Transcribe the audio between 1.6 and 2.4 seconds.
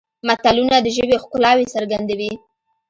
څرګندوي